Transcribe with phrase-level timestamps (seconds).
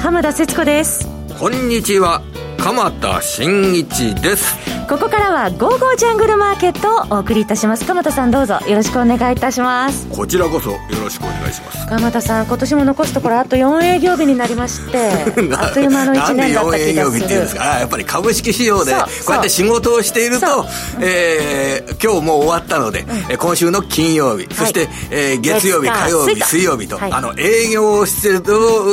[0.00, 1.08] 浜田節子です。
[1.38, 2.22] こんにちは。
[2.58, 4.56] 鎌田新一です。
[4.92, 7.86] ここからは「ゴーゴージャングルマーケット」をお送りいたします。
[7.86, 10.06] 鎌田さんどうぞよろしくお願いいたします。
[10.10, 11.86] こちらこそよろしくお願いします。
[11.86, 14.98] 鎌田さん今年も残すところあと4営業日になりまして
[15.56, 16.76] あっという間の1年だった気がする。
[16.76, 17.64] なんで4営業日っていうんですか？
[17.64, 20.66] やっぱり株式市場でこうやって仕事をしていると、
[21.00, 28.42] えー、今日もう終わったので、うん、今週の金曜日、そして、えー、月曜日火曜日水曜日と、はい、あの営業をしている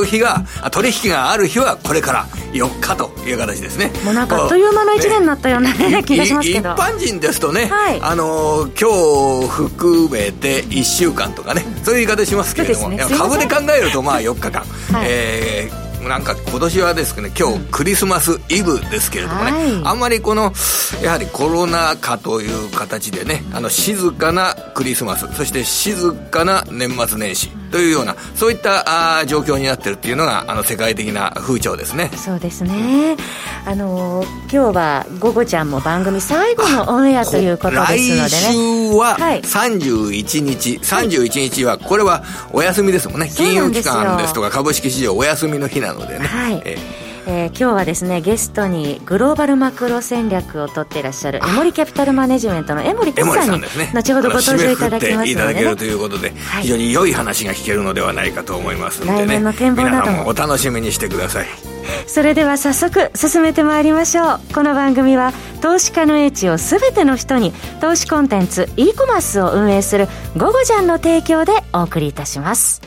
[0.06, 3.92] 日が取引がある日はこれから4日という形ですね。
[4.06, 6.70] もうなんかあっという間の1年になったような、ね、気がしますけど。
[6.72, 14.62] 一般人ですとね、はい、あの今日含めて1週間とかねそういう言い方しますけれども、ね、株で考えるとまあ 4日間、
[14.92, 20.54] はい、えーなんか今年はですね今日クリスマスイブですけれどもね、はい、あんまりこの
[21.04, 32.10] やはりコロナ禍という形でねあの静かなクリスマスそして静かな年末年始というようなそういったあ状況になってるっていうのがあの世界的な風潮ですね。
[32.16, 33.16] そうですね。
[33.66, 38.28] あの今日は「午後ちゃん」も番組最後のオンエアということですのでね。
[38.30, 43.32] 来週は31日、はい、31日はこれはお休みですもんね。
[43.34, 60.28] 金融機関ですとか株式市場お休みの日なのでね、はい、えーえー、今日はですねゲストにグローバルマクロ戦略を取っていらっしゃるエモリキャピタルマネジメントの江森哲さんに後ほどご登場いただきますので、ね、いただけるということで、はい、非常に良い話が聞けるのではないかと思いますので、ね、来年の展望なども。
[60.28, 61.48] お楽しみにしてください。
[62.08, 64.54] それでは早速進めてまいりましょう。
[64.54, 72.82] この番組は投資家の英知を全ての人に投資コンテンツ e コマースを運営する「ゴゴジャン」の提供でお送りいたします。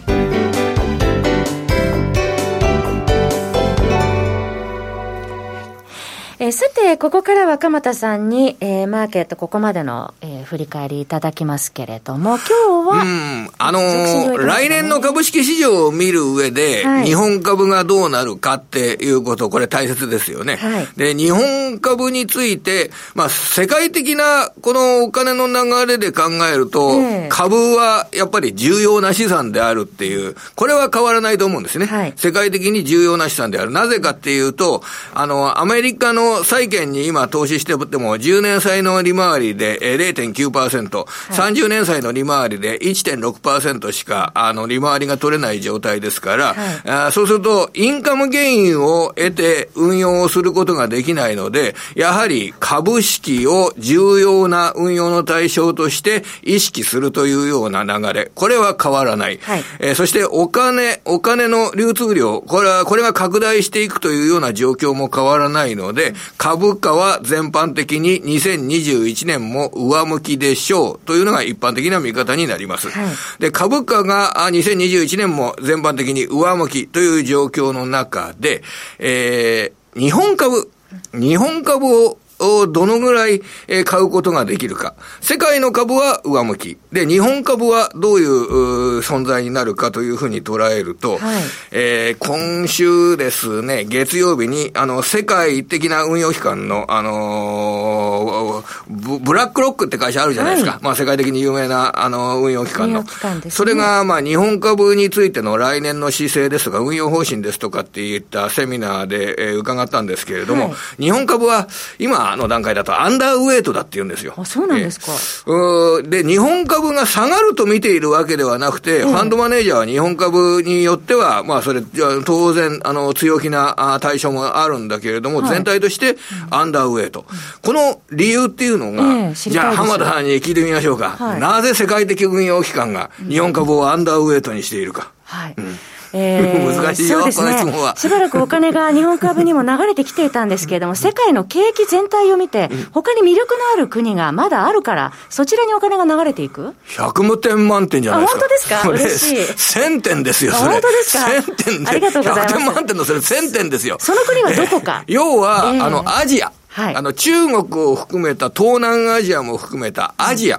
[6.42, 20.56] えー、さて、ここからは鎌田さんに、えー、マーケット、ここまでの、えー、振り返りいただきますけれども、今日は、うん、あのー、来年の株式市場を見る上で、はい、日本株がどうなるかっていうこと、これ大切ですよね。
[20.56, 26.22] はい、で、日本株について、まあ、世界的なこのお金の流れで考
[26.52, 31.86] えると、えー、株はやっぱり重要な資産であるっていう、これは変わらないと思うんですね。
[31.86, 33.70] はい、世界的に重要な資産である。
[33.70, 34.83] なぜかっていうと、
[35.14, 59.38] あの、アメリカの債券に今投資しても、10年債の利回りで0.9%、はい、30年債の利回りで1.6%しか、あの、利回りが取れない状態ですから、はい、あそうすると、インカムゲインを得て運用をすることができないので、やはり株式を重要な運用の対象として意識するというような流れ、これは変わらない。
[59.42, 70.98] はい、えー、そしてお金、お金の流通量、これは、これが拡大していくというような状況も変わらないので、株価は全般的に2021年も上向きでしょう。
[71.06, 72.90] というのが一般的な見方になります。
[72.90, 78.62] はい、で、株価が2021年も全般的に上向きという状況の中で、
[78.98, 80.70] えー、日本株、
[81.14, 83.41] 日本株ををどのぐらい
[83.85, 84.95] 買うことができるか。
[85.20, 86.79] 世界の株は上向き。
[86.92, 100.73] で、日本株はどういう存在になるかというふうに捉えると、はい、えー、今週ですね、月曜日に、あの、世界的な運用機関の、あのー、ブラックロックって会社あるじゃないですか。
[100.73, 103.05] はい、まあ、世界的に有名な、あの、運用機関の。
[103.05, 114.34] 関ね、それが、まあ、日本株についての来年の姿勢ですとか、運用方針ですとかっていったセミナーで、えー、伺ったんですけれども、はい、日本株は、今、の段階だとアンダーウェイトだって言うんですよ。
[114.36, 115.12] あ、そうなんですか。
[115.50, 121.82] うで、日本株が下がると見ているわけではなくて、うん、ファンドマネージャーは日本株によっては、まあそれ、
[122.24, 126.16] 当然、あの、強気な対象もあるんだけれども、はい、全体として
[126.50, 127.24] アンダーウェイト。
[127.62, 131.10] この理由っていうのが、えー、じゃあ浜田さんに聞いてみましょうか。
[131.10, 135.12] はい、なぜ世界的運用機関が日本株をアンダーウェイトにしているか。
[135.25, 135.54] はい。
[135.56, 135.78] うん
[136.14, 137.73] えー、難しいよ、そうですね。
[137.96, 148.29] しばらくお金が日本株にも流れてきていたんですけれども、 世界の景気全体を見て、他に魅力のある国がまだあるから、そちらにお金が流れていく ?100 点満点じゃないで
[148.59, 148.76] すか。
[148.82, 149.35] 本当ですか？
[149.35, 149.79] 嬉しい。
[149.79, 150.73] 1000点ですよ、それ。
[150.73, 151.91] 本当ですか ?1000 点で。
[151.91, 152.55] ありがとうございます。
[152.55, 153.97] 100点満点のそれ1000点ですよ。
[154.00, 155.05] その国はどこか？
[155.06, 156.53] 要は、あの、アジア。
[156.73, 160.57] はい、あの、中国を含めた東南アジアも含めたアジア、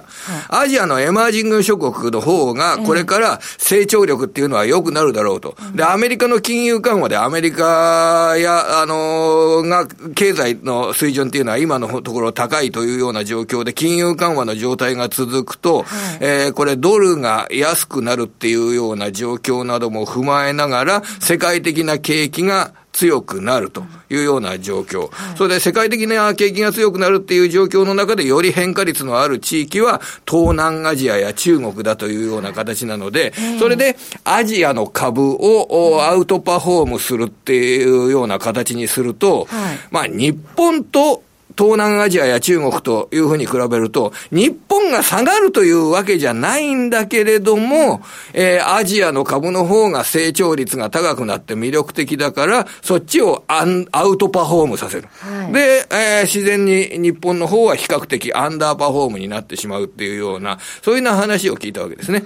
[0.48, 5.56] はい、アジアのエマージング諸国の方が、これから成長力っていうのは良くなるだろうと。
[5.74, 15.86] で、アメリカの金融緩和でアメリカや、あのー、が、経済の水準っていうのは今のところ高いというような状況で、金融緩和の状態が続くと、はい、
[16.20, 25.10] えー、これドルが安くなるっていうような状況なども踏まえながら、世界的な景気が強くなるというような状況。
[25.36, 39.48] それで世界的な景気が強くなるっていう状況の中でより変化率のある地域は東南アジアや中国だというような形なので、それでアジアの株をアウトパフォームするっていうような形にすると、
[39.90, 41.22] まあ日本と
[41.56, 48.02] 東南アジアや中国というふうに比べると、日本が下がるというわけじゃないんだけれども、
[48.32, 55.08] えー、アジアの株の方が成長率が高くなって魅力的だから、そっちをアンアウトパフォームさせる。
[55.20, 62.24] はい、で、えー、自然に日本の方は比較的アンダーパフォームになってしまうっていうような、そういうような話を聞いたわけですね。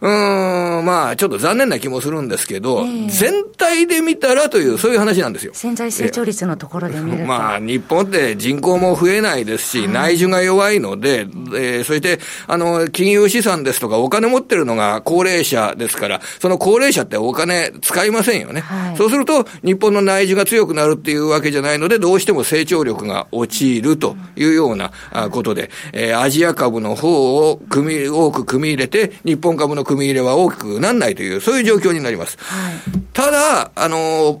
[0.00, 5.52] はい、うん、まあ、ちょっと残念な気もするんですけど、えー、全体で見たらという、そういう話なんですよ。
[5.54, 7.24] 潜在成長率のところで見ると。
[7.24, 18.62] まあ、日本って人口も増えないですし、内需が弱いので、えー、そして、あの、金融資産ですとか、お金持ってるのが高齢者ですから、その高齢者ってお金使いませんよね。
[18.62, 24.92] はい、そうすると、日本の内需が強くなるっていうわけじゃないので、どうしても成長力が陥るというような
[25.30, 32.38] ことで、えー、アジア株の方を組み、多く組み入れて、日本株の組み入れは大きくならないという、そういう状況になります。
[32.40, 34.40] はい、ただ、あの、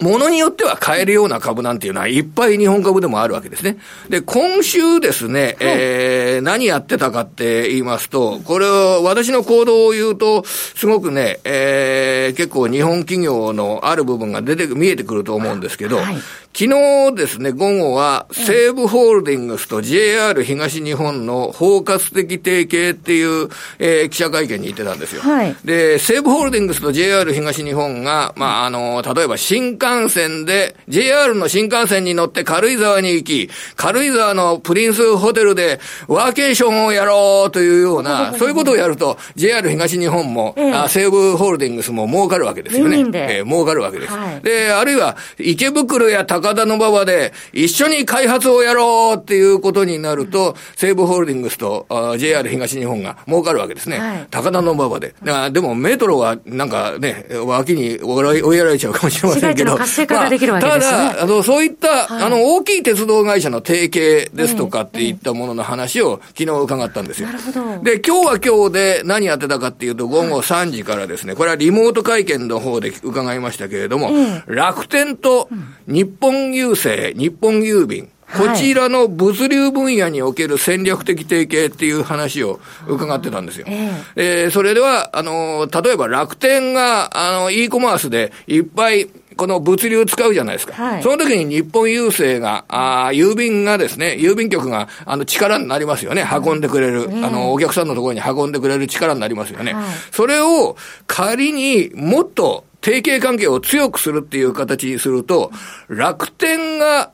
[0.00, 3.76] ものによっては買えるような株なんていうのはいっぱい日本株でもあるわけですね。
[4.08, 16.16] で、今週ですね、はい、えー、何やってたかって言いますと、これは私の行動を言うと、すごくね、えー、結構日本企業のある部分が出て、見えてくると思うんですけど、はい、
[16.52, 23.48] 昨日ですね、午後は、西武ホールディングスと JR 東日本の包括的提携っていう、
[23.78, 25.22] えー、記者会見に行ってたんですよ。
[25.22, 42.98] はい、で、西武ホールディングスと JR 東日本が、まあ、あの、例えば新幹線で、JR の新幹線に乗って軽井沢に行き、軽井沢のプリンスホテルでワーケーションをやろうというような、そういうことをやると、JR 東日本も、ええ、あ西武ホールディングスも儲かるわけですよね。
[43.14, 44.12] えー、儲かるわけです。
[44.12, 51.86] はい、で、あるいは、池袋や高高田馬場で一緒に開発をやろうっていうことになると、西武ホールディングスと
[52.18, 53.98] JR 東日本が儲かるわけですね。
[53.98, 55.14] はい、高田馬場で。
[55.52, 59.76] でもメトロはなんかね、脇に追いやられちゃうかもしれませんけど。
[59.76, 60.96] 活性化ができるわけですね。
[60.96, 67.28] まあ、ただ、あの、そういった、はい、あの、大きい鉄道会社の提携ですとかっていったものの話を昨日伺ったんですよ。
[67.28, 67.82] なるほど。
[67.82, 74.10] で、今日は今日で何やってたかっていうと、午後3時からですね、これはリモート会見の方で伺いましたけれども、
[74.46, 75.48] 楽天と
[75.86, 83.66] 日本本郵政、日本郵便、こちらの物流分野における戦略的提携っていう話を伺ってたんですよ。
[83.68, 90.74] ええー、それでは、あの、例えば楽天が、あの、e コマースでいっぱいこの物流使うじゃないですか。
[90.74, 96.24] はい、その時に日本郵政が、あ郵便がですね、郵便局が、あの、力になりますよね。
[96.30, 99.74] 運んでくれる、あの、お客さんのところに運んでくれる力になりますよね。
[99.74, 105.50] はい、それを仮にもっと提携関係を強くするっていう形にすると、
[105.88, 107.10] 楽天が、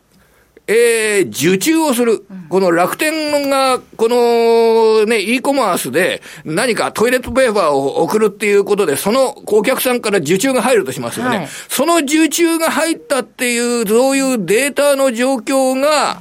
[0.68, 2.26] えー、受注をする。
[2.48, 11.36] この楽天が、このね、e コマースで何かトイレットペーパーを送るっていうことで、そのお客さんから受注が入るとしますよね。
[11.36, 16.20] はい、その受注が入ったっていう、そういうデータの状況が、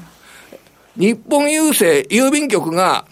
[0.96, 3.06] 日本郵政、郵便局が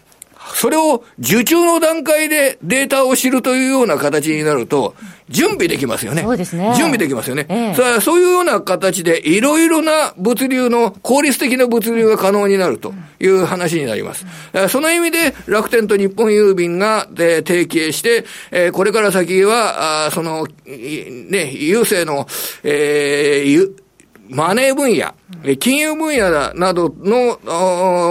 [0.55, 4.95] それを受注の段階でデータを知るというような形になると、
[5.29, 6.21] 準備できますよね。
[6.21, 6.73] そうですね。
[6.75, 7.45] 準備できますよね。
[7.49, 14.25] ええ、そういうような形で、いろいろな物流の、効率的な物流が可能になるという話になります。
[14.69, 22.27] その意味で、楽天と日本郵便が、で提携して、えー、これから先は、あその、ね、郵政の、
[22.63, 23.71] えー、
[24.29, 25.13] マネー分野、
[25.59, 27.37] 金融分野などの、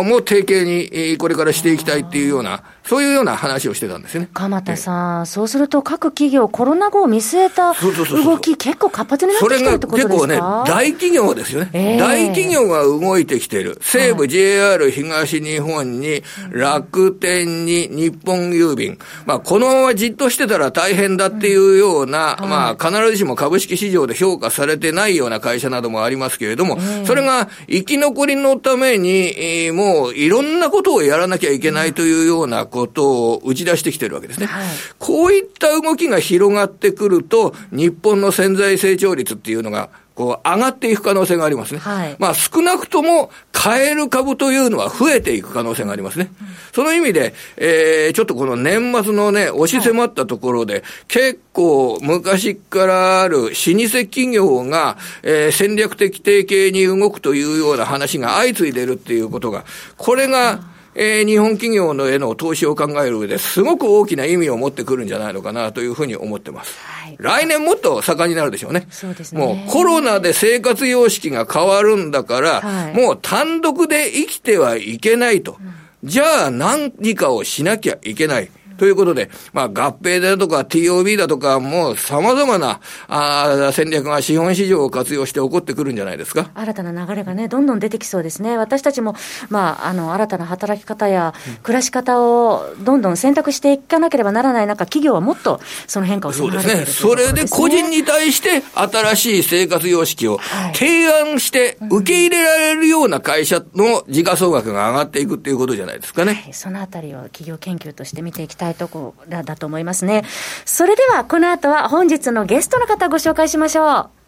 [0.04, 4.28] も提携にこれからしていきたいっていうような、そういうような話をしてたんですね。
[4.34, 10.14] 鎌田さん、そうすると各企業、コロナ後を見据えた動き、結構活発になってきてるってことですか？
[10.18, 11.70] それが結構ね、大企業ですよね。
[11.72, 13.78] えー、大企業が動いてきてる。
[13.82, 18.98] 西武 JR 東日本に、楽天に日本郵便。
[19.26, 34.46] まあ、このままじっとしてたら大変だっていうような、うん、まあ、必ずしも株式市場で評価されてないような会社などもありますけれども、えー、それが生き残りのために、もういろんなことをやらなきゃいけないというようなことを打ち出してきてるわけですね。
[34.46, 34.66] はい、
[34.98, 41.80] こういった動きが広がってくると、日本の潜在成長率っていうのが、こう、上がっていく可能性がありますね。
[41.80, 43.30] はい、まあ、少なくとも、
[43.62, 46.32] 買える株というのは増えていく可能性がありますね。
[46.40, 59.64] うん、その意味で、えー、ちょっとこの年末のね、押し迫ったところで、はい、結構昔からある老舗企業が、えー、戦略的提携に動くというような話が相次いでるっていうことが、
[59.96, 66.78] これが、えー、日本企業のへの投資を考える上ですごく大きな意味を持ってくるんじゃないのかなというふうに思ってます。
[66.80, 68.86] はい、来年もっと盛んになるでしょうね。
[68.90, 69.40] そうですね。
[69.40, 75.56] もうコロナで生活様式が変わるんだから、はい、もう単独で生きてはいけないと。
[76.02, 78.50] うん、じゃあ何かをしなきゃいけない。
[78.82, 86.50] ということで、まあ、合併だとか TOB だとか、もう様々なあ戦略が資本市場を活用して起こってくるんじゃないですか？
[86.52, 88.58] 新たな流れがね、どんどん出てきそうですね。
[88.58, 89.14] 私たちも、
[89.50, 96.84] まあ、あの、新たな働き方や暮らし方をどんどん選択していかなければならない中、企業はもっとその変化をそうですね。
[96.86, 100.40] それで個人に対して新しい生活様式を
[100.74, 106.34] 提案して受け入れられるような会社の時価総額が上がっていくっていうことじゃないですかね。
[106.34, 110.24] はい、そのあたりを企業研究として見ていきたいところだと思いますね。
[110.64, 114.22] それでは、この後は本日のゲストの方ご紹介しましょう。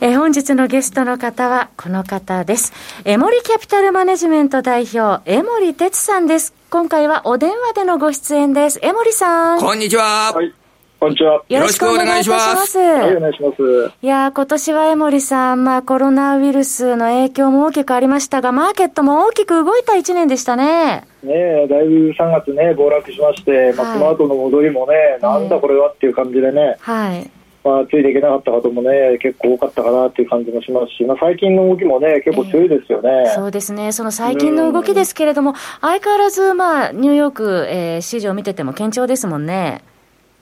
[0.00, 2.74] え本日のゲストの方はこの方です。
[3.06, 6.52] エモリキャピタルマネジメント代表、江森哲さんです。
[6.68, 8.78] 今回はお電話でのご出演です。
[8.82, 9.60] 江森さん。
[9.60, 10.32] こんにちは。
[10.34, 10.63] はい
[11.04, 11.44] こんにちは。
[11.50, 12.78] よろしくお願いします。
[12.78, 13.92] はい、お願いします。
[14.00, 21.06] いや今年は江森さん、まあコロナウイルスの影響も大きくありましたが、マーケットも大きく動いた一年でしたね。
[21.22, 21.34] ね
[21.64, 26.78] え、だいぶ3月ね、暴落しまして、まあ、その後の戻りもね、なんだこれはっていう感じでね。
[26.80, 27.30] はい。
[27.62, 33.10] まあ、ついていけなかった方もね、結構多かったかなっていう感じもしますし、まあ、最近の動きもね、結構強いですよね。
[33.26, 33.92] えー、そうですね。
[33.92, 39.82] その最近の動きですけれども、相変わらず、まあ、ニューヨーク、えー、市場見てても堅調ですもんね。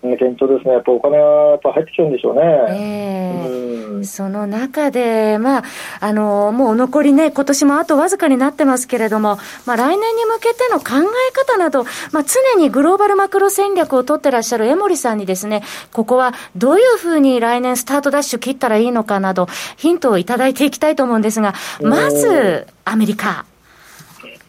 [0.02, 2.42] 堅調ですね、やっぱお金はやっぱ入ってきちゃうんでしょうね。
[2.70, 5.64] えー、うん、その中で、まあ、
[6.00, 23.44] あの、もう残りね、今年もあとわずかになってますけれども、まあ、来年に向けての考え方など、まあ、常にグローバルマクロ戦略を取ってらっしゃる江森さんにですね、ここはどういうふうに来年スタートダッシュ切ったらいいのかなど、ヒントをいただいていきたいと思うんですが、まず、アメリカ。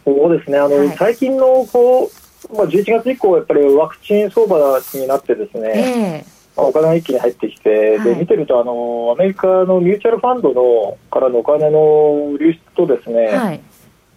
[0.03, 2.22] そうですね、あの、はい、最近のこう
[2.53, 13.61] まあ、11月以降、やっぱりワクチン相場になってですね、えー、まあ、お金が一気に入ってきて、はい、で見てるとあの、アメリカのミューチャルファンドのからのお金の流出とですね、はい。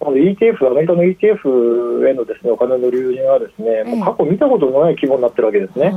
[0.00, 5.93] ETF、アメリカの ETF へのですねお金の流入はですね、もう過去見たことのない規模になってるわけですね。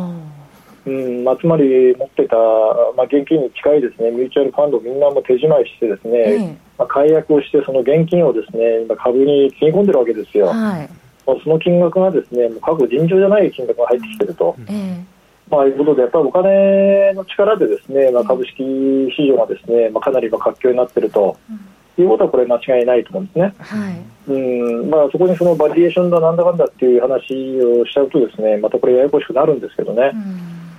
[0.86, 2.36] うんまあ、つまり持ってた、
[2.96, 10.48] まあ、現金に近いですねミューチャルファンドみんなも手仕舞いしてですね、まあ、解約をしてその現金をですね今株につぎ込んでるわけですよ。
[10.48, 10.90] はい
[11.26, 14.56] その金額がですねもう過去尋常じゃない金額が入ってきてると。
[15.50, 18.64] まあ、いうことで、やっぱりお金の力でですね、まあ、株式
[19.18, 21.36] 市場がですね、まあ、かなり活況になっていると、
[21.98, 23.54] いうことは、これ、間違いないと思うんですね。
[23.58, 24.90] はい、うん。
[24.90, 30.12] まあ、そこにそのバリエーションだ、なんだかんだっていう話をしちゃうと、ですねまたこれ、ややこしくなるんですけどね、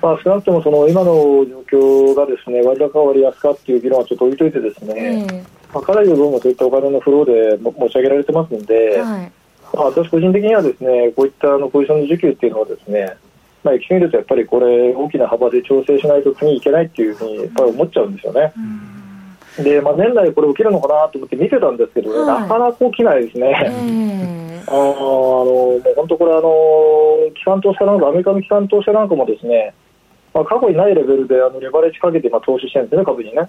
[0.01, 5.45] まあ、少なくともその今の状況がですね割高割安かっていう議論はちょっと置いといて、ですね、
[5.75, 9.33] まあ、かなりの分もそういったお金のフローで持ち上げられてますので、はい
[9.73, 13.17] まあ、私個人的にはですねこういったあのポジションの需給っていうのはですね
[13.63, 18.53] まあ、行き過ぎるとやっぱりこれ大きな幅で調整しないと次いけないっていうふうにやっぱり思っちゃうんですよね。
[19.59, 24.63] で、まあ、年内これ起きるのかなと思って見てたんですけど、ねはい、なかなか起きないですね。
[24.67, 29.75] あのもう本当これあの機関投資家なんかアメリカの機関投資家なんかもですね、
[30.33, 33.49] まあ、過去にないレベルであのレバレッジかけてまあ投資してるんですね株にね。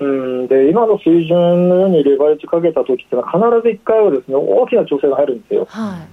[0.00, 0.46] うん。
[0.48, 5.66] で今の水準のようにレバレッジかけた時ってのは必ず1回はですね大きな調整が入るんですよ。
[5.68, 6.08] はい。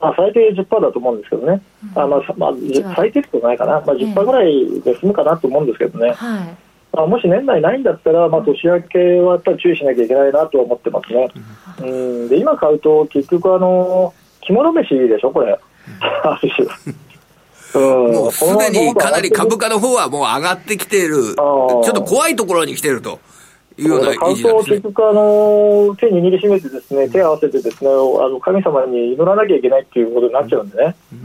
[0.00, 1.60] まあ、最低10%だと思うんですけどね、
[1.94, 2.52] うん、あまあまあ、
[2.96, 6.56] 最低ってことないかな、まあ、10%ぐらいで済むかなと思うんですけどね、はい。
[6.92, 11.28] まあ、もし年内ないんだったら、まあ、年明けはやっぱり注意しなきゃいけないなと思ってますね。
[11.80, 11.84] う
[12.26, 15.52] ん、で今買うと結局あの肝試しでしょこれ、
[16.00, 16.66] ある種。
[17.74, 23.18] もうすでにかなり株価の方はもう上がってきている、ちょっと怖いところに来ていると。
[23.78, 24.54] いうような意地なんですね。
[24.76, 27.92] 結局あの、手握りしめてですね、手を合わせてですね、あ
[28.28, 30.94] の神様に祈らなきゃいけないっていうことになっちゃうんでね。
[31.12, 31.20] うん、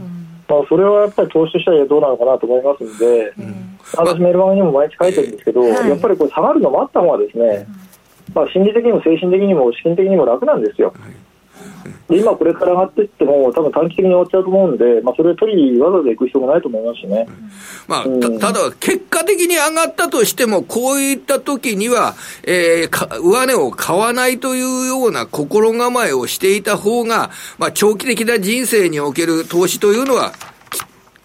[0.48, 7.66] まあ、それはやっぱり投資としてはどうなのかなと思いますんで、うん、私メルマガにも毎日書いてるんですけど、やっぱりこれ下がるのもあった方がですね、
[8.34, 10.94] まあ、心理的にも精神的にも資金的にも楽なんですよ。
[12.08, 17.26] 今これから上がっていっても、多分短期的に終わっちゃうと思うんで、まあ、それ取りにわざわざ行く必要もないと思いますしね。
[17.88, 18.04] まあ、
[18.40, 30.32] ただ、結果的に上がったとしても、こういった時には、えー、上値を買わないというような心構えをしていた方が、まあ、長期的な人生における投資というのは、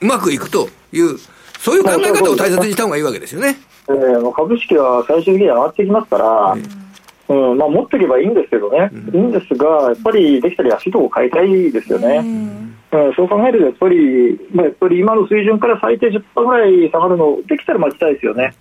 [0.02, 1.18] うまくいくという、
[1.60, 3.58] そういう考え方を大切にした方がいいわけですよね。
[3.88, 6.81] えー、株式は最終的に上がってきますから、うん
[7.28, 12.18] まあ、持っておけばいいんですけどね、うん、いいんですが、やっぱりできたら安いとこ買いたいですよね。
[12.92, 18.54] うん、そう考えると、やっぱり、まあ、やっぱり今の水準から最低10%ぐらい下がるの、できたら待ちたいですよね。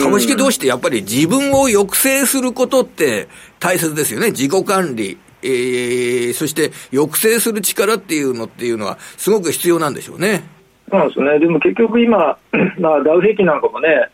[0.00, 3.28] 株式投資ってやっぱり自分を抑制することって
[3.60, 4.30] 大切ですよね。
[4.30, 5.18] 自己管理。
[5.46, 10.42] えー、そして抑制する力っていうのっていうのはすごく必要なんでしょうね。
[10.90, 11.38] そうなんですね。
[11.38, 12.38] でも結局今、
[12.80, 14.08] まあ、ダウ平均なんかもね、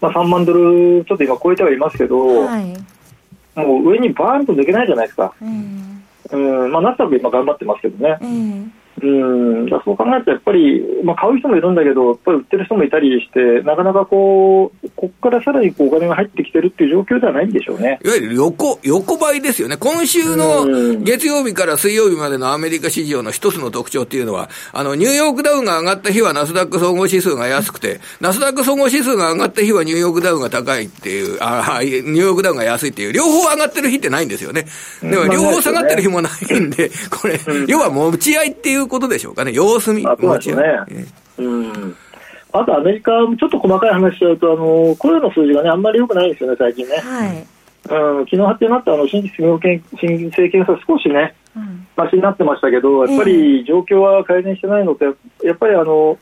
[0.00, 2.76] まあ、3万ドルちょっと今超えてはいますけど、はい、
[3.56, 5.34] もう上にバーンと抜けないじゃないですか。
[5.40, 8.18] うん、うんまあ、ナスダック今頑張ってますけどね。
[8.20, 8.72] うん
[9.02, 17.98] うんだそう考えると、やっぱり、まあ、買う人もいるんだけど、やっぱり売ってる人もいたりして、なかなかこう、ここからさらにこうお金が入ってきてるっていう状況ではないんでしょうね。
[18.02, 19.76] いわゆる横、横ばいですよね。
[19.76, 20.66] 今週の
[21.02, 34.66] 月曜日から水曜日までのアメリカ市場の一つの特徴っていうのは、あの、ニューヨークダウンが上がった日はナスダック総合指数が安くて、ナスダック総合指数が上がった日はニューヨークダウンが高いっていう、あニューヨークダウンが安いっていう、両方上がってる日ってないんですよね。
[35.02, 39.52] でも両方下がってる日もないんで、これ、要は持ち合いっていうことでしょうかね。
[39.52, 40.06] 様子見。
[40.06, 40.62] あそうですね。
[41.38, 41.96] うん。
[42.52, 46.96] あとアメリカ、ちょっと細かい話しちゃうと、あの雇用の数字がね、あんまり良くないですよね、最近ね。
[46.96, 47.46] はい。
[47.88, 56.18] うん、昨日発表になったあの新規失業申請件数、少しね、うん、マシになってましたけど、やっぱり状況は改善してないのと、やっぱりあの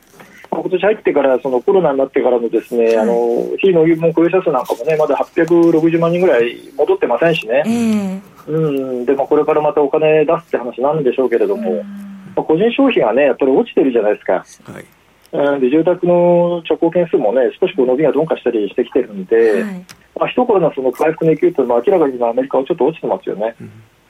[0.49, 9.05] 今年入ってからそのコロナになってからのですね、はい、あの非農業雇用者数なんかもねまだ860万人ぐらい戻ってませんしね、えー、うん。
[9.05, 11.83] でもこれからまたお金出すって話なんでしょうけれども、
[12.35, 14.45] まあ、個人消費がねやっぱり落ちてるじゃないですか。
[14.71, 14.85] はい。
[15.59, 19.85] で住宅の着工件数もね少しこう伸びが鈍化したりしてきてるんで、はい、
[20.19, 23.55] まあ一頃のその回復の勢いというのは明らかにアメリカはちょっと落ちてますよね。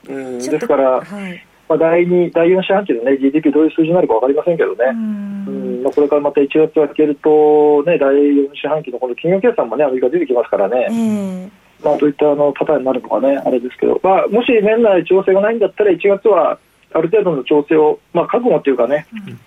[0.06, 0.38] うん、うん。
[0.38, 1.44] ですから、はい。
[1.68, 5.82] まあ、第2、第4四半期の、ね、GDP どういう数字になるか分かりませんけどね、うん。
[5.82, 11.50] まあ、これからまた1月が明けると、ね、第4四半期のこの企業決算も、ね、アメリカ出てきますからね、
[11.82, 16.58] まあ、どういったあのパターンになるのかね、あれですけど、まあ、もし年内調整がないんだったら、1月は
[16.92, 19.40] ある程度の調整を、まあ、覚悟というかね、うん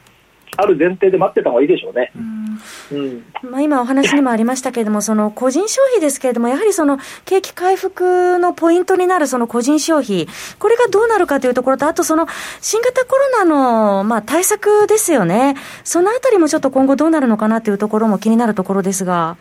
[0.58, 2.12] ある前提で待ってた方がいいでしょうね。
[2.16, 10.28] うんまあ、今お話にもありましたけれども、その個人消費ですけれども、やはりその景気回復のポイントになるその個人消費、
[10.58, 12.28] これがどうなるかというところと、あとその
[12.60, 19.38] 新型コロナのまあ対策ですよね、そのあたりもちょっと今後どうなるのかなというところも気になるところですが。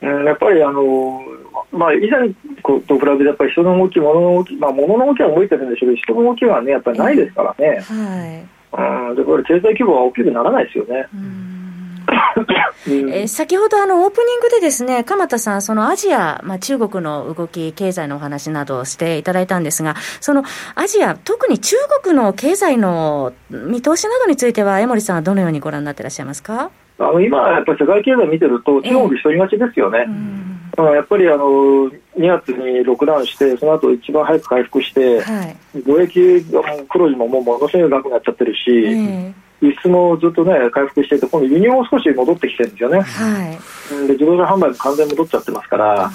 [0.00, 1.22] うん、やっぱりあの
[1.72, 2.28] まあ、以前
[2.62, 7.80] と比べてやっぱり人の動き、物の動き、まあ、物の動きは動いてるんでしょうけど、人の動きはね、やっぱりないですからね。
[7.80, 8.46] は
[9.08, 9.10] い。
[9.10, 11.06] うん、でこれ、経済規模は大きくならないですよね。
[12.86, 20.42] え先ほどあのオープニングでですね、鎌田さん、そのアジア、まあ、中国の動き、経済のお話などをしていただいたんですが、その
[20.74, 26.70] アジア、特に中国の経済の見通しなどについては、江森さんはどのようにご覧になっていらっしゃいますか？
[27.08, 30.06] あの今、やっぱり世界経済見てると、中国一人勝ちですよね。
[30.78, 43.00] えー、やっぱりあの2月にロックダウンして、その後一番早く回復して、はい、貿易がもう黒字ももうものすごい額になっちゃってるし、えー、輸出もずっとね、回復してて、今度輸入も少し戻ってきてるんですよね。
[43.00, 43.58] は
[44.04, 46.10] い、で自動車販売も完全に戻っちゃってますから、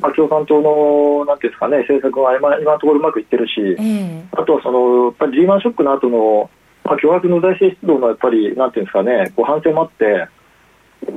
[0.00, 6.50] まあ、共産党のなんていうんですかね、政策が今今のところうまくいってるし、えー、あとはそのやっぱりリーマンショックの後の
[6.84, 10.28] まあ、巨額の財政出動のやっぱり、なんていうんですかね、こう反省もあって、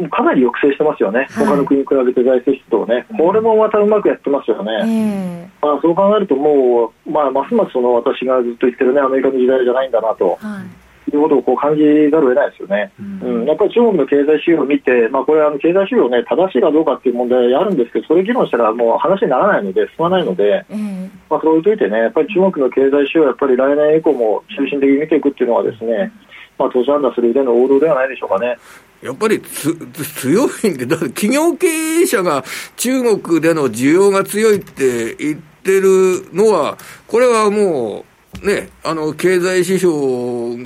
[0.10, 10.38] かなり抑制してますよね、はい、他の国に比べて財政出動ね、これもまたうまくやってますよね、まあ、そう考えると、もう、まあ、ますますその私がずっと言ってるね、アメリカの時代じゃないんだなと。
[10.42, 10.83] はい
[11.18, 26.12] いうことをこう感じざるを得ないですよね、うん、うん、やっぱり中国の経済指標を見て、まあ、これあの経済指標ね、正しいかどうかっていう問題あるんですけど、それ議論したらもう話にならないので、進まないので、うん、まあ、それを置いといてね、やっぱり中国の経済指標をやっぱり来年以降も中心的に見ていくっていうのはですね、
[26.58, 28.58] まあ、投資判断する上での王道ではないでしょうかね。
[29.02, 29.76] やっぱりつ
[30.22, 32.44] 強いんで、だ企業経営者が
[32.78, 39.94] 中国での需要が強いって言ってるのは、これはもう、ね、あの、経済指標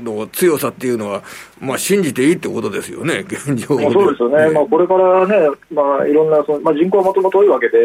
[0.01, 1.23] の強さっていうのは、
[1.59, 4.51] まあ、信じていいってことですよね、現状そうですよね、ね。
[4.51, 7.77] まあ、これからね、まあ、いろんなその、まあ、人口はもともと多いわけで、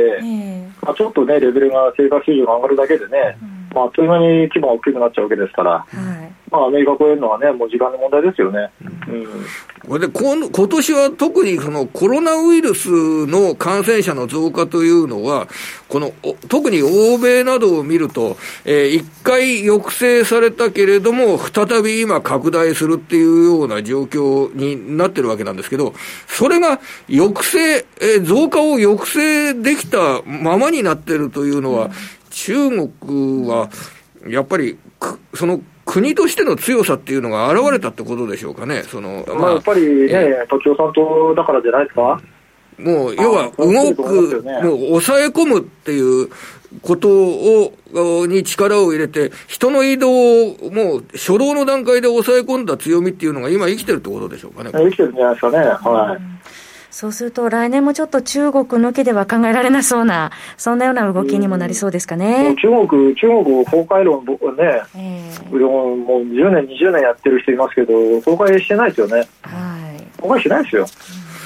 [0.81, 8.71] まあ、ちょっとね、レベルが生活水準が上がるだけでね、うん、まあ、あっという間に規模が大きくなっちゃうわけですから、はい、まあ、アメリカ超えるのはね、もう時間の問題ですよね。
[8.85, 8.92] うん、
[9.87, 15.49] これで今今年は特にそのコロナウイルスの感染者の増加というのは、
[15.89, 16.13] この
[16.49, 25.95] 特に欧米などを見ると、えー、一回抑制されたけれども、再び今拡大するっていうような状況になってるわけなんですけど、
[26.29, 31.91] それが抑制、えー、増加を抑制できたままになってるというのは、
[32.31, 33.69] 中国は
[34.29, 34.79] やっぱり
[35.35, 35.61] その
[35.93, 42.19] 国としての強さっていうのが現れたってことでしょうかね、そのまあ、やっぱりね、えー、共産党だからじゃないですか？
[42.79, 46.31] もう、要は動く、ね、もう抑え込むっていう
[46.81, 54.71] ことを、に力を入れて、人の移動をもう初動の段階で抑え込んだ強みっていうのが今生きてるってことでしょうかね。
[54.73, 55.59] 生きてるんじゃないですかね。
[55.59, 56.21] はい。
[56.93, 62.55] そうすると、来年もちょっと中国抜きでは考えられなそうな、そんなような動きにもなりそうですかね。
[62.61, 69.15] 中国、中国崩壊論ね、えー、もう10年、20年やってる人いますけど、崩壊してないですよね。
[69.15, 70.03] はい。
[70.21, 70.87] 崩壊しないですよ。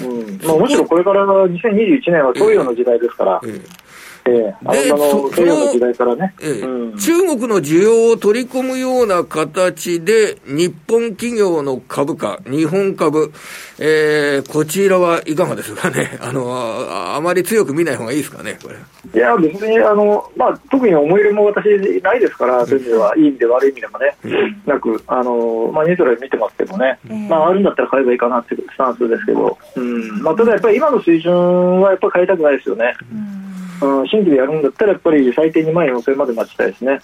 [0.03, 3.86] うんまあ、むしろこれから2021年は東洋の時代ですから、えー
[4.29, 6.61] ええ、あの西洋の時代からね、ええ。
[6.63, 13.33] うん、中国の需要を取り込むような形で、日本企業の株価、日本株、
[13.79, 18.75] えー、こちらはいかがですかね、 あのあまり強く見ない方がいいですかね、これ。
[19.15, 21.67] いや、別にあの、まあ、特に思い入れも私、
[22.03, 30.23] ないですから、そういう意味では、いい意味で悪い意味でもね、うん、なく、あのまあ、ニュートラル見てますけどね、まあ、あるんだったら買えばいいかなっていうスタンスですけど、うん。
[30.23, 32.93] まあ、ただやっぱり今の水準はやっぱり買いたくないですよね。
[33.13, 33.46] うん
[33.83, 37.01] うん、新規でやるんだったら、やっぱり最低2万4000円まで待ちたいですね、うん、ま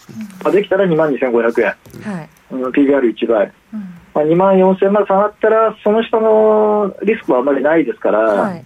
[0.46, 1.66] あ、できたら2万2500円、
[2.12, 2.28] はい。
[2.52, 3.80] うん、PBR1 倍、うん、
[4.14, 8.64] まあ、2万4000円まで下がったら、その下のリスクはあまりないですから、はい、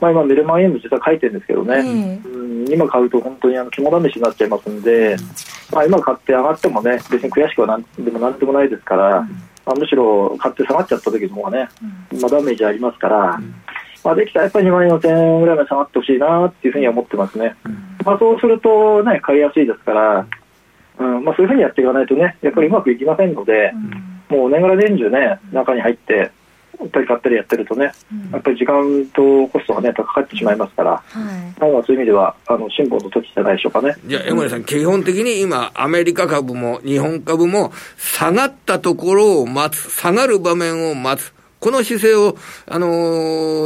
[0.00, 1.76] まあ、今、メルマン円も実は書いてるんですけどね、
[2.24, 5.16] うん、今買うと本当にあの肝試しになっちゃいますんで、
[5.72, 9.22] まあ、今買って上がってもね、別に悔しくはなんでもなんでもないですから、
[9.64, 11.68] まあ、むしろ買って下がっちゃった時の方がね、
[12.20, 13.40] まあ、ダメージありますから。
[14.04, 17.56] まあ、できたらやっぱり2万4000円ぐらいまで下がってほしいなっていうふうには思ってますね。
[17.64, 17.72] うん、
[18.04, 20.26] まあ、そうすると、ね、買いやすいですから、
[20.98, 23.72] うんまあ、そういうふうにやっていかないとね、やっぱりうまくいきませんので、
[24.30, 26.30] うん、もう年がら年中ね、中に入って、
[26.80, 33.94] やっぱり買ったりやってるとね、うん、やっぱり時間とコストがね、高かってしまいますから、はい、そういう意味では、あの辛抱の時じゃないでしょうかね。
[34.04, 41.32] じゃあ、江森さん、基本的に今、アメリカ株も日本株も、下がったところを待つ、下がる場面を待つ。
[41.62, 42.88] この姿勢を、あの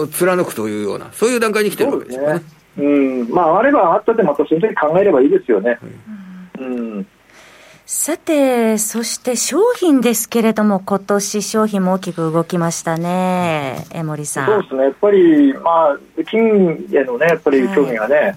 [0.07, 2.43] ー、貫くというような、そういう段階に来てるわけですよね。
[2.77, 5.79] うん、まあ、あればあったで、またその時考えればいいですよね。
[6.59, 7.07] うん、うん。
[7.87, 14.47] さて、そして商品ですけれども、今年商品も大きく動きましたね、江森さん。
[14.47, 18.35] そうですね、やっぱり、まあ、金へのね、やっぱり興味がね、はい、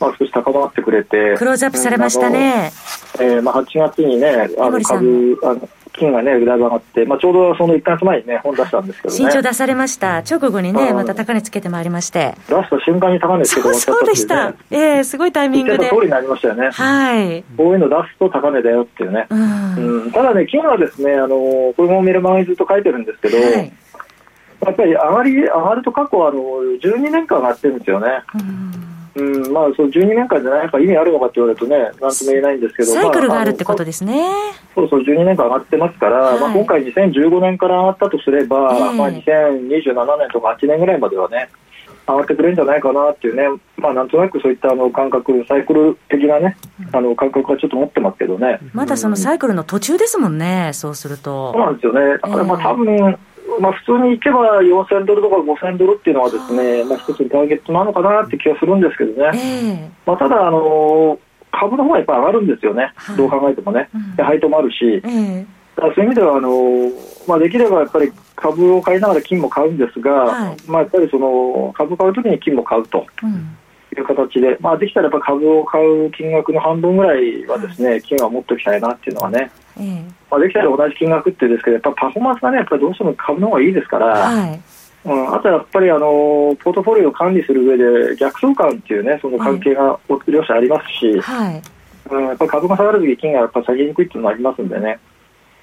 [0.00, 2.72] まあ、少し高まってくれて、クローズアップされましたね。
[3.20, 9.16] えーまあ、8月にね、あの株あの金がね、だいぶ上がって、まあ、ちょうどその1か月前にね、本出したんですけどね。
[9.16, 10.18] 新潮出されました。
[10.18, 12.34] 直後にね、また高値つけてまいりまして。
[12.48, 14.54] 出した瞬間に高値つけてましたそうでした。
[14.70, 15.88] ええー、すごいタイミングで。
[15.88, 16.70] 通りになりましたよね。
[16.70, 17.44] はい。
[17.56, 19.26] こういうの出すと高値だよっていうね。
[19.28, 23.72] うん、うん、ただね、金はですね、あの、これもメルマガにずっと書いてるんですけど、はい
[24.60, 26.40] やっぱり上がり上がると過去あの
[26.82, 28.08] 12年間上がってるんですよね。
[28.34, 34.30] うんうんまあ、その12年間じゃないか意味あるのかって言われるとね、なんとも言えないんですけど、サイクルがあるってことですね。
[34.74, 41.48] そうそう、12年間上がってますから、はい、まあ、今回2015年から上がったとすれば、えー、まあ、2027年とか8年ぐらいまではね、
[42.08, 46.56] 上がってくれるんじゃないかなっていうね、まあ、なんとなくそういったあの感覚、サイクル的なね、
[46.92, 48.58] あの感覚はちょっと持ってますけどね。
[48.72, 51.52] まだそのサイクルの途中ですもんね、そうすると。
[51.52, 52.00] そうなんですよね。
[52.12, 53.18] だからまあ、多分
[53.60, 61.18] まあ、普通にいけば4000ドルとか5000ドルっていうのはですね、まあ、一つのターゲットなのかなって気がするんですけどね、えー、まあ、ただ、あの
[61.50, 66.50] 株の方はやっぱり上がるんですよね、はい、どう考えてもね、うん、配当もあるし、えー、だからそういう意味ではあの、
[67.26, 73.06] まあ、できればやっぱり株を買いながら金も買うんですが、はい、まあ、やっぱりその株買うときに金も買うと。
[73.22, 73.56] うん。
[73.96, 84.60] いう形で、まあ、できたらやっぱ株を買う金額の半分ぐらいはですね、金は持っておきたいなっていうのはね、えー、まあ、できたら同じ金額ってですけど、やっぱパフォーマンスがね、やっぱりどうしても株の方がいいですから、はい。
[85.04, 87.76] うん、あとはやっぱりあのポートフォリオを管理する上
[88.10, 91.62] で逆相関っていうねその関係が両者ありますし、はい。
[92.10, 94.98] うん、やっぱり株が下がるとき金がやっぱ下げにくいっていうのもありますんでね、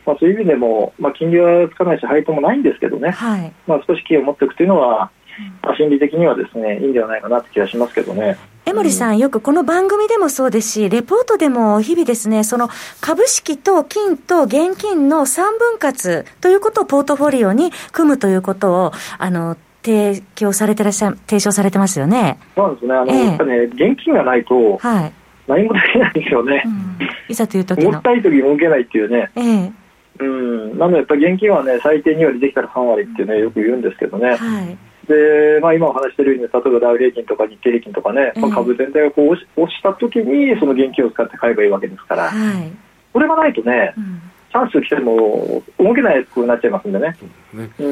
[0.05, 3.51] まあ、そういう意味でも、まあ、金利はつかないし配当もないんですけどね、はい。
[3.67, 5.11] まあ、少し気を持っていくというのは、
[5.61, 8.37] まあ、心理的にはですねいいんではないかなって気がしますけどね。
[8.67, 12.69] 江森さん、よくこの番組でもそうですし、レポートでも日々ですね、その
[12.99, 22.39] 株式と金と現金の3分割ということをポートフォリオに組むということを、あの、提供されてらっしゃ、提唱されてますよね。
[22.55, 22.93] そうですね。
[22.95, 25.13] あの、ええ、やっぱね、現金がないと、はい。
[25.47, 26.63] 何もできないんですよね。
[26.65, 26.97] うん、
[27.29, 27.91] いざという時の。
[27.91, 29.29] もったい時動けないっていうね。
[29.35, 29.71] ええ。
[30.19, 30.79] うん。
[30.79, 34.29] なのでやっぱり現金はね、最低2割できたら3割っていうね、よく言うんですけどね。
[34.29, 34.77] はい。
[35.05, 42.71] で、まあ、今お話しているように、例えばダウ平均とか日経平均とかね、まあ、株全体がこう押し押したときに、その現金を使って買えばいいわけですから、はい、
[43.13, 44.21] これがないとね、うん
[44.55, 47.17] チャンス来ても動けないくなっちゃいますんでね。
[47.53, 47.83] う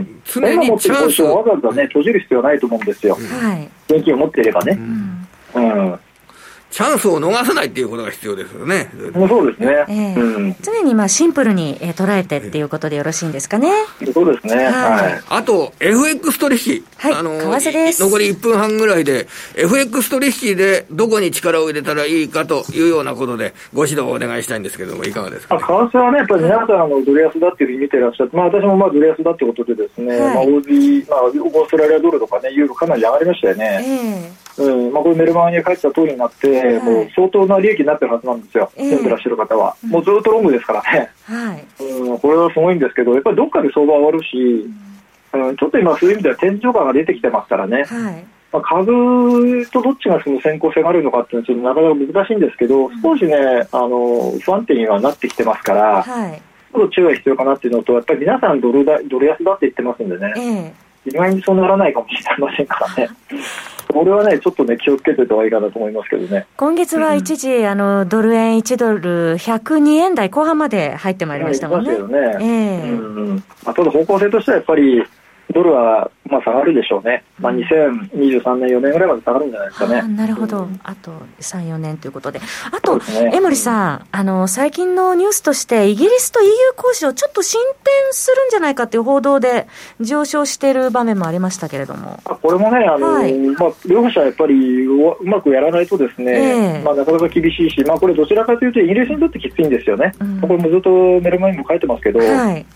[0.00, 0.20] ん。
[0.24, 3.14] 常にチャンスをわざわざね、閉じる必要はないと思うんですよ。
[3.14, 3.70] はい。
[3.86, 4.76] 現金を持っていればね。
[5.54, 5.88] うん。
[5.88, 6.00] うん
[6.70, 8.90] チャンスを逃さないっていうことが必要ですよね。
[9.14, 9.84] そうですね。
[9.88, 13.70] えーうん、常にまあシンプルに、えー、捉えてっていうことでよろしいんですかね。
[14.12, 14.64] そうですね。
[14.64, 15.22] はい。
[15.28, 16.84] あと、FX 取引。
[16.96, 17.14] はい。
[17.14, 18.02] あの為替です。
[18.02, 19.26] 残り1分半ぐらいで、
[19.56, 34.30] FX 取引でどこに力を入れたらいいかというようなことで、ご指導をお願いしたいんですけれども、いかがですか、ね、為替はね、やっぱり皆さん、あの、ドル安だっていうふうに見てらっしゃって、まあ私もまあドル安だってことでですね、はい、まあ OZ、まあオーストラリアドルとかね、ユーロかなり上がりましたよね。
[34.30, 44.66] えーうんまあ、これメルマガに書いてた通りになって、はい、もう相当な利益になってるはずなんですよ、えー、住んでらっしゃる方は、もうずっとロングですからね、はい、うん、これはすごいんですけど、やっぱりどっかで相場上がるし、
[45.32, 47.84] うん、ちょっと今、そういう意味では天井感が出てきてますからね。
[47.84, 48.26] はい。
[48.50, 53.36] まあ、株とどっちがその先行性があるのかっていうのはなかなか難しいんですけど、少しね、
[53.72, 56.40] あの不安定にはなってきてますから、はい、
[56.72, 60.72] ちょっと注意が必要かなっていうのと、やっぱり皆さんドルだ、ドル安だって言ってますんでね、えー、
[61.06, 63.10] 意外にそうならないかもしれませんからね。
[63.88, 66.46] これはね、ちょっとね、気をつけてた方がいいかなと思いますけどね。
[66.56, 71.92] 今月は一時、うん、あの、ドル円1ドル102円台後半まで入ってまいりましたもんね。
[71.92, 75.02] ねえー、うんまあ、ただ方向性としてはやっぱり、
[75.52, 80.02] ドルはまあ下がるでしょうね、まあ、2023年、4年ぐらいまで下がるんじゃないですかね。
[80.14, 89.66] なるほど、うん、あと3、4年ということで、あと、ね、江森さんあの、最近のニュースとして、イギリスと EU 交渉、ちょっと進展するんじゃないかという報道で
[90.00, 92.20] 上昇している場面もありましたけれども。
[92.24, 102.18] これもね、あの、はい、まあ、両者やっぱりうまくやらないとですね、えー、まあ、なかなか厳しいし、まあ、これ、どちらかというと、イギリスにとってきついんですよね、うん、これもずっとメルマガにも書いてますけど。
[102.18, 102.66] はい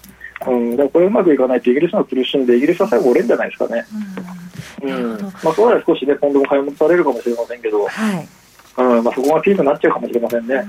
[0.46, 3.84] うん、だからこれうまくいかないとイギリスが苦しんで、イギリスは最後折れるんじゃないですかね。
[4.82, 8.28] うん、うん、まあ、それは少しね、今度も買い戻されるかもしれませんけど、はい、
[8.78, 9.04] うん。
[9.04, 10.64] まあ、そこがピークになっちゃうかもしれませんね。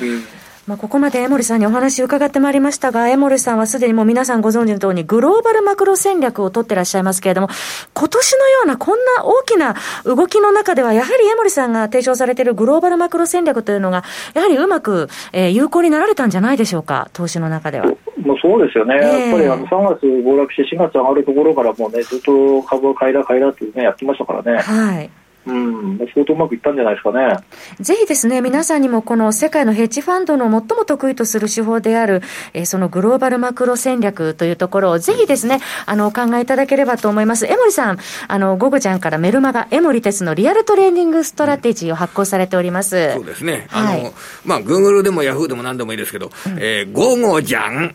[0.00, 7.48] うんまあ、ここまで江森さんにお話を伺ってまいりましたが、江森さんはすでにもう皆さんご存知の通りにグローバルマクロ戦略を取ってらっしゃいますけれども、
[7.94, 17.86] 今年のようなこんな大きな動きの中では、やはり江森さんが提唱されているグローバルマクロ戦略というのが、やはりうまく、えー、有効になられたんじゃないでしょうか、投資の中では。
[17.86, 24.58] もうそうですよね、えー、やっぱりあの3月暴落して4月上がるところからもうね、ずっと株を買いだ買いだってね、やってましたからね。
[24.58, 25.10] はい
[25.46, 27.36] うん、相当うまくいったんじゃないですかね。
[27.80, 32.22] ぜひですね、皆さんにもこの世界のヘッジファンドの最も得意とする手法である、
[32.52, 37.46] えー、そのグローバルマクロ戦略というところをぜひですね、あの、お考えいただければと思います。
[37.46, 37.98] 江守さん、
[38.28, 43.12] あの、ゴゴジャンからメルマガ、江守哲のリアルトレーディングストラテジーを発行されております。
[43.14, 43.66] そうですね。
[43.72, 44.12] あの、はい、
[44.44, 47.94] まあ、グーグルでもヤフーでも何でもいいですけど、うん、えー、ゴゴジャン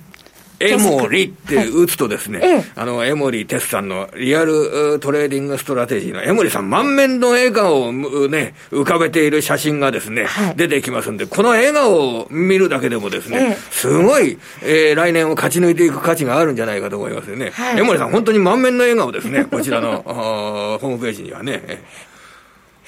[0.70, 17.52] 江守って打つとですね、はい、あの、エモリテスさんのリアルトレーディングストラテジーの江守さん満面の笑顔をね、浮かべている写真がですね、はい、出てきますんで、この笑顔を見るだけでもですね、すごい、えー、来年を勝ち抜いていく価値があるんじゃないかと思いますよね。
[17.52, 21.84] はい、エモリさん本当に満面の笑顔ですね、こちらの ホームページにはね。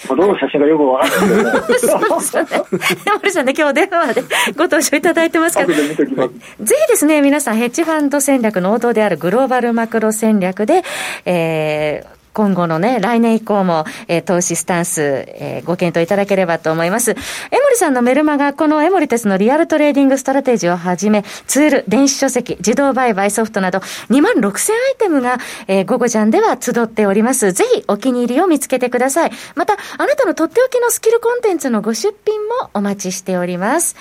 [0.08, 1.62] どの写真がよくわからない。
[1.80, 2.50] そうですよね。
[3.06, 4.22] 山森さんね、今日電話で
[4.56, 10.84] ご登場いただいてますから、ぜひですね、皆さん、ヘッジファンド戦略の王道であるグローバルマクロ戦略で、
[11.26, 17.16] えー、今後のね、来年以降も、えー、投資スタンス、えー、ご検討いただければと思います。
[17.50, 23.80] 江守さんのメルマガ、このエモリテスのリアルトレーディングストラテジーをはじめ、ツール、電子書籍、自動売買ソフトなど、
[24.12, 27.54] 2万6000アイテムが、えー、ゴゴジャンでは集っております。
[27.54, 29.32] ぜひ、お気に入りを見つけてください。
[29.56, 33.96] また、あなたのとっておきのスキルコンテンツのご出品もお待ちしております。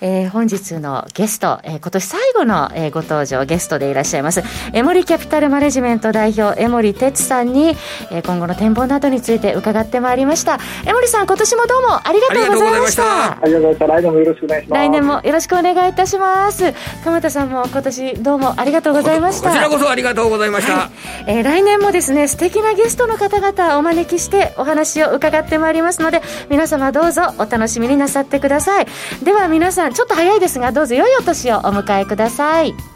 [0.00, 7.75] えー、本日のゲスト、えー、今年最後の、えー、ご登場ゲストでいらっしゃいます、エモリキャピタルマネジメント代表、江守哲さんに、
[8.10, 10.58] えー、今後の展望などについて伺ってまいりました。
[10.86, 13.32] 江森さん、今年もどうもありがとうございました。
[13.32, 13.86] ありがとうございました。
[13.86, 14.78] 来年もよろしくお願いします。
[14.78, 16.74] 来年もよろしくお願いいたします。
[17.04, 19.50] 鎌田さんも今年どうもありがとうございました。
[19.50, 20.72] こちらこそありがとうございました。
[20.72, 28.86] はい、えー、来年もですね、素敵なゲストの方々をお招きしてお話を伺ってまいりますので、皆様どうぞお楽しみになさってください。
[29.22, 32.95] では皆さん、ちょっと早いですが、どうぞ良いお年をお迎えください